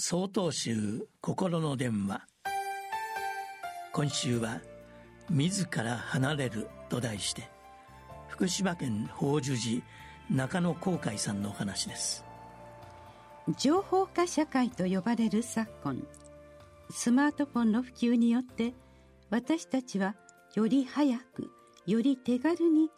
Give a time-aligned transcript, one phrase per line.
[0.00, 2.24] 総統集心の電話。
[3.92, 4.60] 今週は
[5.28, 7.50] 「自ら離れる」と題して
[8.28, 9.82] 福島県法寿寺
[10.30, 12.24] 中野航海さんのお話です。
[13.58, 16.06] 情報化社会と呼ばれる昨今
[16.90, 18.74] スマートフォンの普及によって
[19.30, 20.14] 私たちは
[20.54, 21.50] より早く
[21.86, 22.88] より手軽に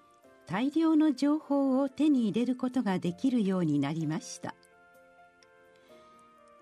[0.46, 4.54] 大量の情報を手に入れることができるようになりました。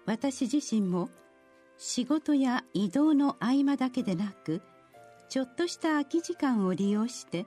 [0.09, 1.11] 私自身も
[1.77, 4.63] 仕事や移動の合間だけでなく
[5.29, 7.45] ちょっとした空き時間を利用して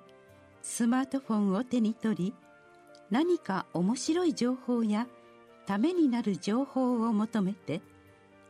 [0.62, 2.34] スマートフォンを手に取り
[3.10, 5.08] 何か面白い情報や
[5.66, 7.82] ためになる情報を求めて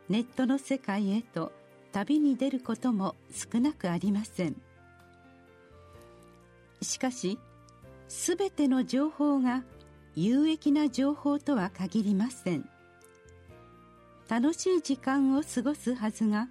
[0.10, 1.54] ネットの世界へと
[1.94, 4.62] 旅に出ることも少なくありません。
[6.82, 7.40] しかし
[8.10, 9.64] すべての情報が
[10.16, 12.70] 有益な情報とは限りません。
[14.32, 16.48] 楽しい時間を過ごすはずが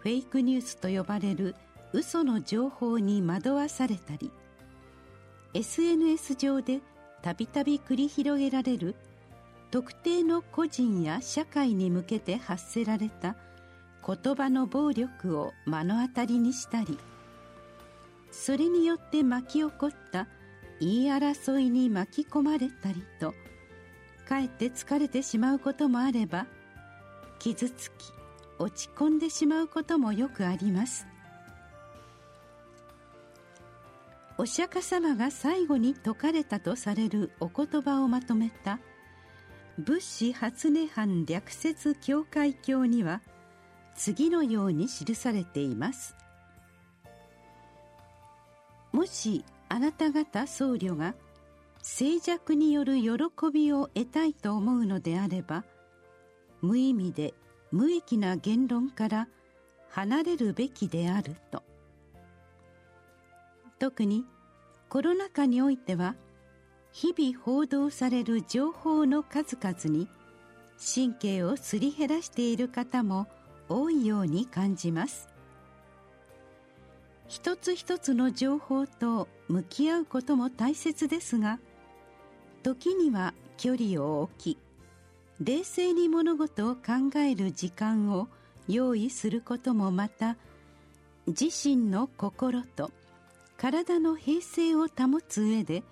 [0.00, 1.56] フェイクニュースと呼ばれる
[1.94, 4.30] 嘘の情報に惑わされたり
[5.54, 6.80] SNS 上で
[7.22, 8.94] たびたび繰り広げられる
[9.70, 13.36] 特定の個人や社会に向けて発せられた
[14.06, 16.98] 言葉の暴力を目の当たりにしたり
[18.30, 20.28] それによって巻き起こった
[20.78, 23.32] 言い争いに巻き込まれたりと
[24.28, 26.44] かえって疲れてしまうこともあれば
[27.42, 28.12] 傷つき
[28.60, 31.08] 落ち込んでしまうこともよくあります。
[34.38, 38.78] お釈迦様が最後に説かれたとされるお言葉をまとめた
[39.76, 43.20] 仏師初音藩略説教会教には
[43.96, 46.14] 次のように記されています。
[48.92, 51.16] もしあなた方僧侶が
[51.82, 53.10] 静寂による喜
[53.52, 55.64] びを得たいと思うのであれば
[56.62, 57.34] 無意味で
[57.70, 59.28] 無益な言論から
[59.90, 61.62] 離れるべきであると。
[63.78, 64.24] 特に
[64.88, 66.14] コロナ禍においては
[66.92, 70.08] 日々報道される情報の数々に
[70.78, 73.26] 神経をすり減らしている方も
[73.68, 75.28] 多いように感じます。
[77.28, 81.58] 一つ一つの情報と向き合うことも大切ですが
[82.62, 84.58] 時には距離を置き
[85.44, 88.28] 冷静に物事を考える時間を
[88.68, 90.36] 用意することもまた
[91.26, 92.92] 自身の心と
[93.56, 95.82] 体の平静を保つ上で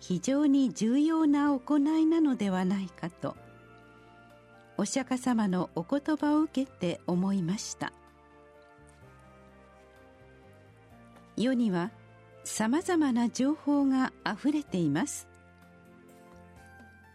[0.00, 3.36] 非常に重要な行いなのではないかと
[4.76, 7.92] お釈迦様のお言葉を受けて思いました。
[11.36, 11.90] 世には
[12.44, 15.28] さまざまな情報があふれています。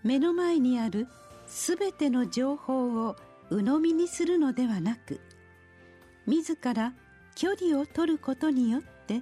[0.04, 1.08] 目の前にある
[1.48, 3.16] すべての情報を
[3.50, 5.22] 鵜呑みにするのではなく
[6.26, 6.94] 自ら
[7.36, 9.22] 距離を取ることによって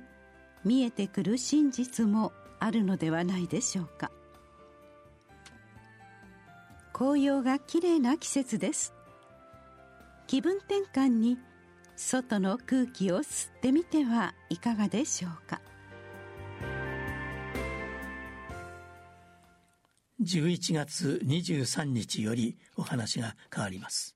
[0.64, 4.12] 見えてくる真実もあるのではないでしょうか。
[6.94, 8.94] 紅葉がきれいな季節です。
[10.28, 11.38] 気分転換に
[11.96, 15.60] 外の空気を吸ってみてはいかがでしょうか。
[20.24, 24.16] 11月23日よりお話が変わります。